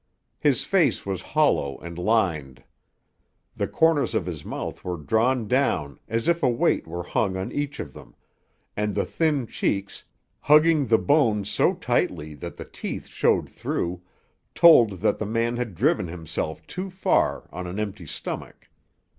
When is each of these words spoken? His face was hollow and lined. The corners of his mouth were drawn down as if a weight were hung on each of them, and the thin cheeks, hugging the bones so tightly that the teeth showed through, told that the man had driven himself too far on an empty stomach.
His 0.39 0.65
face 0.65 1.05
was 1.05 1.21
hollow 1.21 1.77
and 1.77 1.95
lined. 1.95 2.63
The 3.55 3.67
corners 3.67 4.15
of 4.15 4.25
his 4.25 4.43
mouth 4.43 4.83
were 4.83 4.97
drawn 4.97 5.47
down 5.47 5.99
as 6.07 6.27
if 6.27 6.41
a 6.41 6.49
weight 6.49 6.87
were 6.87 7.03
hung 7.03 7.37
on 7.37 7.51
each 7.51 7.79
of 7.79 7.93
them, 7.93 8.15
and 8.75 8.95
the 8.95 9.05
thin 9.05 9.45
cheeks, 9.45 10.03
hugging 10.39 10.87
the 10.87 10.97
bones 10.97 11.51
so 11.51 11.75
tightly 11.75 12.33
that 12.33 12.57
the 12.57 12.65
teeth 12.65 13.05
showed 13.09 13.47
through, 13.47 14.01
told 14.55 15.01
that 15.01 15.19
the 15.19 15.27
man 15.27 15.55
had 15.57 15.75
driven 15.75 16.07
himself 16.07 16.65
too 16.65 16.89
far 16.89 17.47
on 17.53 17.67
an 17.67 17.79
empty 17.79 18.07
stomach. 18.07 18.69